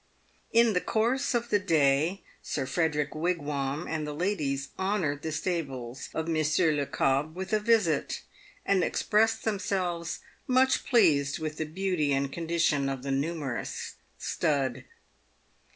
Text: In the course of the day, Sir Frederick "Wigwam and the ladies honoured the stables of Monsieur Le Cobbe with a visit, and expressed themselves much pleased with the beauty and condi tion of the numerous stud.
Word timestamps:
In 0.51 0.73
the 0.73 0.81
course 0.81 1.35
of 1.35 1.51
the 1.51 1.59
day, 1.59 2.23
Sir 2.41 2.65
Frederick 2.65 3.13
"Wigwam 3.13 3.87
and 3.87 4.07
the 4.07 4.15
ladies 4.15 4.69
honoured 4.79 5.21
the 5.21 5.31
stables 5.31 6.09
of 6.15 6.27
Monsieur 6.27 6.71
Le 6.71 6.87
Cobbe 6.87 7.35
with 7.35 7.53
a 7.53 7.59
visit, 7.59 8.23
and 8.65 8.83
expressed 8.83 9.43
themselves 9.43 10.21
much 10.47 10.85
pleased 10.85 11.37
with 11.37 11.57
the 11.57 11.65
beauty 11.65 12.13
and 12.13 12.33
condi 12.33 12.59
tion 12.59 12.89
of 12.89 13.03
the 13.03 13.11
numerous 13.11 13.93
stud. 14.17 14.85